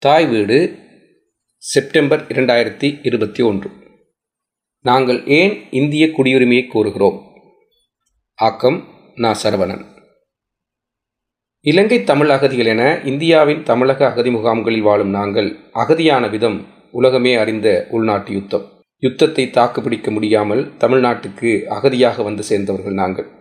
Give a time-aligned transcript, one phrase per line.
[0.00, 0.78] தாய் வீடு
[1.56, 3.70] செப்டம்பர் இரண்டாயிரத்தி இருபத்தி ஒன்று.
[4.82, 7.22] நாங்கள் ஏன் இந்திய குடியுரிமையை கோருகிறோம்?
[8.34, 9.36] ஆக்கம் நா.
[9.42, 9.84] சரவணன்.
[11.60, 18.32] இலங்கை தமிழ் அகதிகள் என இந்தியாவின் தமிழக அகதி முகாம்களில் வாழும் நாங்கள் அகதியான விதம் உலகமே அறிந்த உள்நாட்டு
[18.32, 18.64] யுத்தம்.
[18.98, 23.37] யுத்தத்தை தாக்குப்பிடிக்க முடியாமல் தமிழ்நாட்டுக்கு அகதியாக வந்து சேர்ந்தவர்கள் நாங்கள்.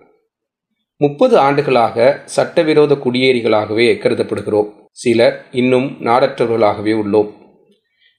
[0.99, 4.69] முப்பது ஆண்டுகளாக சட்டவிரோத குடியேறிகளாகவே கருதப்படுகிறோம்.
[4.91, 7.27] சிலர் இன்னும் நாடற்றவர்களாகவே உள்ளோம்.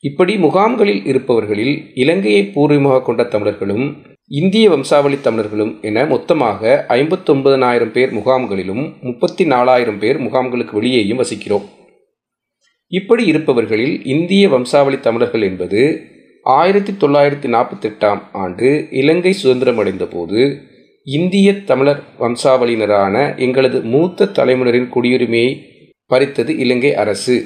[0.04, 3.86] இப்படி முகாம்களில் இருப்பவர்களில் இலங்கையை பூர்வீகமாக கொண்ட தமிழர்களும்
[4.27, 11.66] இந்திய வம்சாவளி தமிழர்களும் என மொத்தமாக ஐம்பத்தொன்பதனாயிரம் பேர் முகாம்களிலும் முப்பத்தி நாலாயிரம் பேர் முகாம்களுக்கு வெளியேயும் வசிக்கிறோம்.
[12.92, 15.83] இப்படி இருப்பவர்களில் இந்திய வம்சாவளி தமிழர்கள் என்பது
[16.42, 20.42] ஆயிரத்தி தொள்ளாயிரத்தி நாற்பத்தெட்டாம் ஆண்டு இலங்கை சுதந்திரமடைந்த போது
[21.15, 25.53] இந்திய தமிழர் வம்சாவளியினரான எங்களது மூத்த தலைமுறையின் குடியுரிமையை
[26.07, 27.37] பறித்தது இலங்கை அரசு.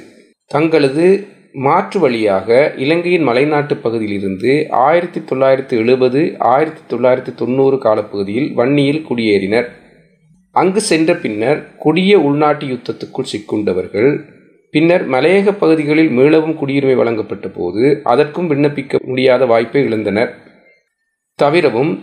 [0.51, 1.05] தங்களது
[1.53, 9.67] மாற்று வழியாக இலங்கையின் மலைநாட்டு பகுதியிலிருந்து ஆயிரத்தி தொள்ளாயிரத்தி எழுபது ஆயிரத்தி தொள்ளாயிரத்தி தொண்ணூறு காலப்பகுதியில் வன்னியில் குடியேறினர்.
[10.51, 14.11] அங்கு சென்ற பின்னர் கொடிய உள்நாட்டு யுத்தத்துக்குள் சிக்குண்டவர்கள்
[14.71, 20.33] பின்னர் மலையக பகுதிகளில் மீளவும் குடியுரிமை வழங்கப்பட்ட போது அதற்கும் விண்ணப்பிக்க முடியாத வாய்ப்பை இழந்தனர்.
[21.39, 21.93] தவிரவும்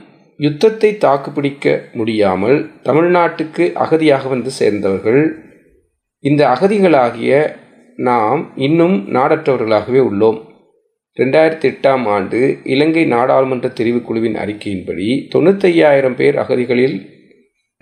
[0.44, 5.22] யுத்தத்தை தாக்குப்பிடிக்க முடியாமல் தமிழ்நாட்டுக்கு அகதியாக வந்து சேர்ந்தவர்கள்.
[6.24, 7.32] இந்த அகதிகளாகிய
[7.96, 10.38] நாம் இன்னும் நாடற்றவர்களாகவே உள்ளோம்.
[11.16, 16.96] ரெண்டாயிரத்தி எட்டாம் ஆண்டு இலங்கை நாடாளுமன்ற தெரிவுக்குழுவின் அறிக்கையின்படி தொண்ணூத்தையாயிரம் பேர் அகதிகளில்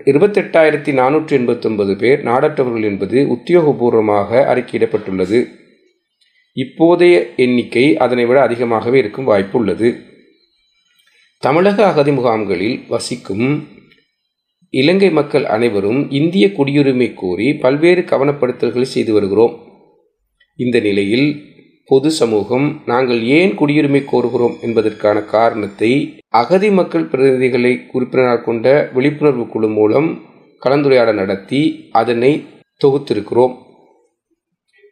[0.07, 5.41] இருபத்தெட்டாயிரத்தி நானூற்றி எண்பத்தொன்பது பேர் நாடற்றவர்கள் என்பது உத்தியோகபூர்வமாக அறிக்கையிடப்பட்டுள்ளது.
[6.57, 9.89] இப்போதைய எண்ணிக்கை அதனை விட அதிகமாகவே இருக்கும் வாய்ப்பு உள்ளது
[11.43, 13.69] தமிழக அகதி முகாம்களில் வசிக்கும்
[14.71, 19.55] இலங்கை மக்கள் அனைவரும் இந்திய குடியுரிமை கோரி பல்வேறு கவனப்படுத்தல்களை செய்து வருகிறோம்.
[20.57, 21.29] இந்த நிலையில்
[21.87, 24.61] பொது சமூகம் நாங்கள் ஏன் குடியுரிமை கோருகிறோம்?
[24.61, 30.23] என்பதற்கான காரணத்தை அகதி மக்கள் பிரதிநிதிகளை உறுப்பினராக கொண்ட விழிப்புணர்வு குழு மூலம்
[30.67, 32.45] கலந்துரையாடல் நடத்தி அதனை
[32.85, 33.55] தொகுத்திருக்கிறோம்.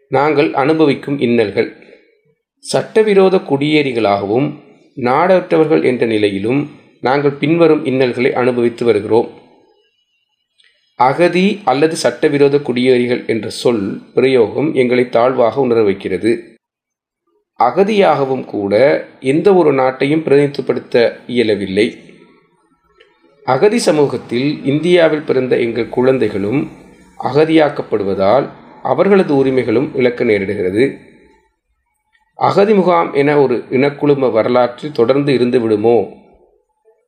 [0.08, 1.76] நாங்கள் அனுபவிக்கும் இன்னல்கள்
[2.58, 4.48] சட்டவிரோத குடியேறிகளாகவும்
[4.96, 6.70] நாடற்றவர்கள் என்ற நிலையிலும்
[7.00, 9.28] நாங்கள் பின்வரும் இன்னல்களை அனுபவித்து வருகிறோம்.
[10.94, 16.42] அகதி அல்லது சட்டவிரோத குடியேறிகள் என்ற சொல் பிரயோகம் எங்களை தாழ்வாக உணர வைக்கிறது.
[17.58, 21.96] அகதியாகவும் கூட எந்த ஒரு நாட்டையும் பிரதிநிதித்துவப்படுத்த இயலவில்லை.
[23.44, 26.70] அகதி சமூகத்தில் இந்தியாவில் பிறந்த எங்கள் குழந்தைகளும்
[27.22, 28.48] அகதியாக்கப்படுவதால்
[28.82, 31.14] அவர்களது உரிமைகளும் இழக்க நேரிடுகிறது.
[32.36, 36.08] அகதி முகாம் என ஒரு இனக்குழும வரலாற்றில் தொடர்ந்து இருந்து விடுமோ?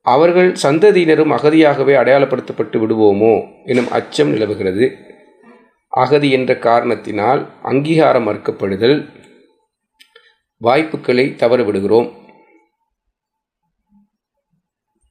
[0.01, 3.65] அவர்கள் சந்ததியினரும் அகதியாகவே அடையாளப்படுத்தப்பட்டு விடுவோமோ?
[3.65, 4.97] எனும் அச்சம் நிலவுகிறது.
[5.87, 9.09] அகதி என்ற காரணத்தினால் அங்கீகாரம் மறுக்கப்படுதல்.
[10.57, 12.13] வாய்ப்புகளை தவறவிடுகிறோம்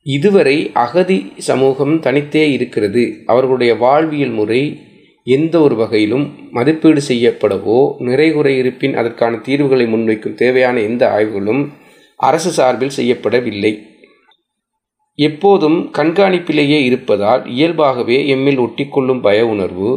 [0.02, 3.22] இதுவரை அகதி சமூகம் தனித்தே இருக்கிறது.
[3.26, 4.87] அவர்களுடைய வாழ்வியல் முறை
[5.34, 11.62] எந்த ஒரு வகையிலும் மதிப்பீடு செய்யப்படவோ நிறைகுறை இருப்பின் அதற்கான தீர்வுகளை முன்வைக்கும் தேவையான எந்த ஆய்வுகளும்
[12.16, 13.72] அரசு சார்பில் செய்யப்படவில்லை.
[15.18, 19.90] எப்போதும் கண்காணிப்பிலேயே இருப்பதால் இயல்பாகவே எம்மில் ஒட்டிக்கொள்ளும் பய உணர்வு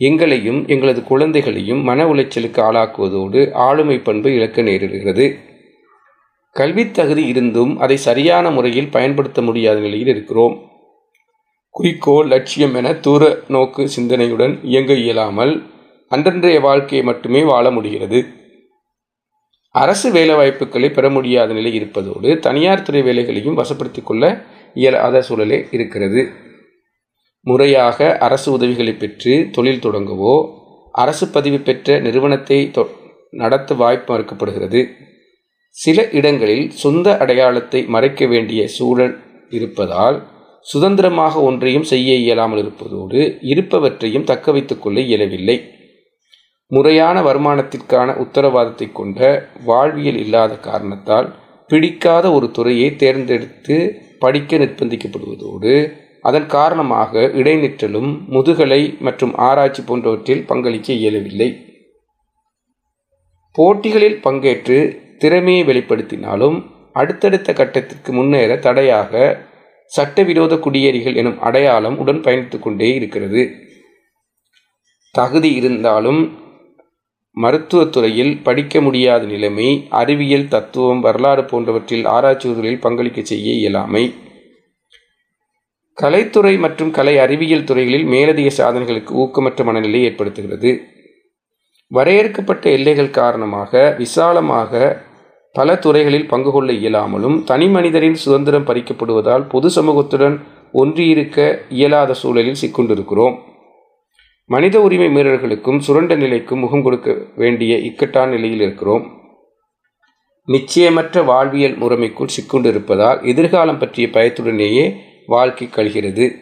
[0.00, 5.26] எங்களையும் எங்களது குழந்தைகளையும் மன உளைச்சலுக்கு ஆளாக்குவதோடு ஆளுமை பண்பு இழக்க நேரிடுகிறது.
[6.56, 10.71] கல்வித் தகுதி இருந்தும் அதை சரியான முறையில் பயன்படுத்த முடியாத நிலையில் இருக்கிறோம்.
[11.74, 15.52] குறிக்கோள் லட்சியம் என தூர நோக்கு சிந்தனையுடன் இயங்க இயலாமல்
[16.10, 18.26] அன்றன்றைய வாழ்க்கையை மட்டுமே வாழ முடிகிறது.
[19.74, 24.44] அரசு வேலைவாய்ப்புகளை பெற முடியாத நிலை இருப்பதோடு தனியார் துறை வேலைகளையும் வசப்படுத்திக் கொள்ள
[24.74, 26.22] இயலாத சூழலே இருக்கிறது.
[27.46, 30.34] முறையாக அரசு உதவிகளை பெற்று தொழில் தொடங்கவோ
[30.92, 32.70] அரசு பதிவு பெற்ற நிறுவனத்தை
[33.30, 34.82] நடத்த வாய்ப்பு மறுக்கப்படுகிறது.
[35.68, 39.14] சில இடங்களில் சொந்த அடையாளத்தை மறைக்க வேண்டிய சூழல்
[39.48, 40.18] இருப்பதால்
[40.66, 43.20] சுதந்திரமாக ஒன்றையும் செய்ய இயலாமல் இருப்பதோடு
[43.52, 45.56] இருப்பவற்றையும் தக்க வைத்துக் கொள்ள இயலவில்லை.
[46.70, 49.20] முறையான வருமானத்திற்கான உத்தரவாதத்தை கொண்ட
[49.64, 51.28] வாழ்வியல் இல்லாத காரணத்தால்
[51.70, 53.76] பிடிக்காத ஒரு துறையை தேர்ந்தெடுத்து
[54.18, 55.74] படிக்க நிர்பந்திக்கப்படுவதோடு
[56.20, 61.50] அதன் காரணமாக இடைநிற்றலும் முதுகலை மற்றும் ஆராய்ச்சி போன்றவற்றில் பங்களிக்க இயலவில்லை.
[63.58, 64.78] போட்டிகளில் பங்கேற்று
[65.18, 66.58] திறமையை வெளிப்படுத்தினாலும்
[66.92, 69.12] அடுத்தடுத்த கட்டத்திற்கு முன்னேற தடையாக
[69.96, 73.42] சட்டவிரோத குடியேறிகள் எனும் அடையாளம் உடன் பயணித்து கொண்டே இருக்கிறது.
[75.14, 76.20] தகுதி இருந்தாலும்
[77.36, 79.68] மருத்துவத்துறையில் படிக்க முடியாத நிலைமை
[80.00, 84.04] அறிவியல் தத்துவம் வரலாறு போன்றவற்றில் ஆராய்ச்சிகளில் பங்களிக்க செய்ய இயலாமை.
[85.98, 90.72] கலைத்துறை மற்றும் கலை அறிவியல் துறைகளில் மேலதிக சாதனைகளுக்கு ஊக்கமற்ற மனநிலை ஏற்படுத்துகிறது.
[91.90, 94.80] வரையறுக்கப்பட்ட எல்லைகள் காரணமாக விசாலமாக
[95.52, 100.40] பல துறைகளில் பங்கு கொள்ள இயலாமலும் தனி மனிதரின் சுதந்திரம் பறிக்கப்படுவதால் பொது சமூகத்துடன்
[100.72, 103.38] ஒன்றியிருக்க இயலாத சூழலில் சிக்கொண்டிருக்கிறோம்.
[104.46, 109.20] மனித உரிமை மீறல்களுக்கும் சுரண்ட நிலைக்கும் முகம் கொடுக்க வேண்டிய இக்கட்டான நிலையில் இருக்கிறோம்.
[110.46, 114.96] நிச்சயமற்ற வாழ்வியல் முறைமைக்குள் சிக்கொண்டிருப்பதால் எதிர்காலம் பற்றிய பயத்துடனேயே
[115.26, 116.36] வாழ்க்கை கழிகிறது.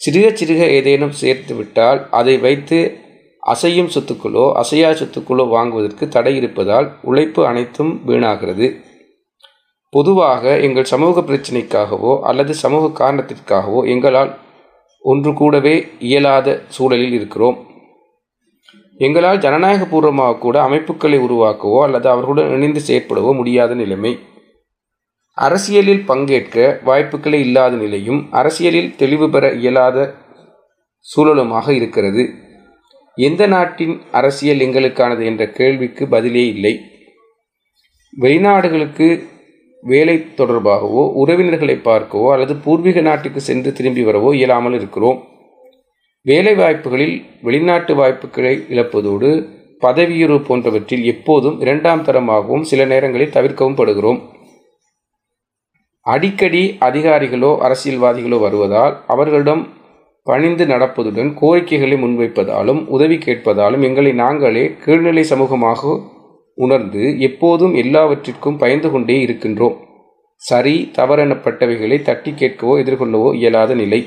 [0.00, 2.98] சிறுக சிறுக ஏதேனும் சேர்த்துவிட்டால் அதை வைத்து
[3.52, 8.66] அசையும் சொத்துக்களோ அசையா சொத்துக்களோ வாங்குவதற்கு தடை இருப்பதால் உழைப்பு அனைத்தும் வீணாகிறது.
[9.90, 14.32] பொதுவாக எங்கள் சமூக பிரச்சினைக்காகவோ அல்லது சமூக காரணத்திற்காகவோ எங்களால்
[14.98, 17.58] ஒன்று கூடவே இயலாத சூழலில் இருக்கிறோம்.
[18.98, 24.12] எங்களால் ஜனநாயக பூர்வமாக கூட அமைப்புகளை உருவாக்கவோ அல்லது அவர்களுடன் இணைந்து செயற்படவோ முடியாத நிலைமை.
[25.38, 29.98] அரசியலில் பங்கேற்க வாய்ப்புகளே இல்லாத நிலையும் அரசியலில் தெளிவு பெற இயலாத
[31.06, 32.24] சூழலுமாக இருக்கிறது.
[33.16, 36.80] எந்த நாட்டின் அரசியல் எங்களுக்கானது என்ற கேள்விக்கு பதிலே இல்லை.
[38.20, 39.08] வெளிநாடுகளுக்கு
[39.82, 45.18] வேலை தொடர்பாகவோ உறவினர்களை பார்க்கவோ அல்லது பூர்வீக நாட்டுக்கு சென்று திரும்பி வரவோ இயலாமல் இருக்கிறோம்.
[46.22, 49.30] வேலை வாய்ப்புகளில் வெளிநாட்டு வாய்ப்புகளை இழப்பதோடு
[49.80, 54.20] பதவியுறவு போன்றவற்றில் எப்போதும் இரண்டாம் தரமாகவும் சில நேரங்களில் தவிர்க்கவும் படுகிறோம்.
[56.06, 59.68] அடிக்கடி அதிகாரிகளோ அரசியல்வாதிகளோ வருவதால் அவர்களிடம்
[60.26, 66.00] பணிந்து நடப்பதுடன் கோரிக்கைகளை முன்வைப்பதாலும் உதவி கேட்பதாலும் எங்களை நாங்களே கீழ்நிலை சமூகமாக
[66.54, 69.76] உணர்ந்து எப்போதும் எல்லாவற்றிற்கும் பயந்து கொண்டே இருக்கின்றோம்.
[70.36, 74.00] சரி தவறெனப்பட்டவைகளை தட்டி கேட்கவோ எதிர்கொள்ளவோ இயலாத நிலை.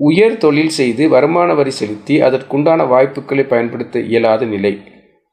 [0.00, 4.72] உயர் தொழில் செய்து வருமான வரி செலுத்தி அதற்குண்டான வாய்ப்புகளை பயன்படுத்த இயலாத நிலை.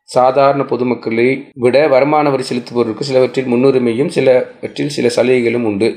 [0.04, 5.90] சாதாரண பொதுமக்களை விட வருமான வரி செலுத்துபவர்களுக்கு சிலவற்றில் முன்னுரிமையும் சிலவற்றில் சில சலுகைகளும் உண்டு.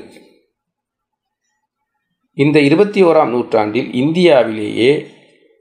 [2.35, 5.05] இந்த இருபத்தி ஓராம் நூற்றாண்டில் இந்தியாவிலேயே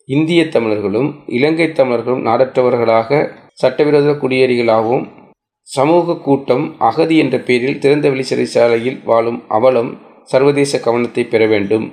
[0.06, 5.04] இந்திய தமிழர்களும் இலங்கை தமிழர்களும் நாடற்றவர்களாக சட்டவிரோத குடியேறிகளாகவும்
[5.62, 11.92] சமூக கூட்டம் அகதி என்ற பெயரில் திறந்தவெளி சிறைச்சாலையில் வாழும் அவலம் சர்வதேச கவனத்தை பெற வேண்டும்.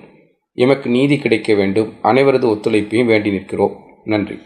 [0.54, 1.94] எமக்கு நீதி கிடைக்க வேண்டும்.
[2.04, 3.75] அனைவரது ஒத்துழைப்பையும் வேண்டி நிற்கிறோம்.
[4.04, 4.38] நன்றி.